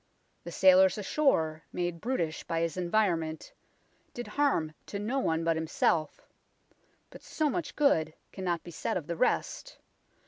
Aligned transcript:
The 0.43 0.51
sailor 0.51 0.87
ashore, 0.87 1.63
made 1.71 2.01
brutish 2.01 2.43
by 2.43 2.61
his 2.61 2.75
environment, 2.75 3.53
did 4.15 4.25
harm 4.25 4.73
to 4.87 4.97
no 4.97 5.19
one 5.19 5.43
but 5.43 5.55
himself, 5.55 6.21
but 7.11 7.21
so 7.21 7.51
much 7.51 7.75
good 7.75 8.15
cannot 8.31 8.63
be 8.63 8.71
said 8.71 8.97
of 8.97 9.05
the 9.05 9.15
rest. 9.15 9.77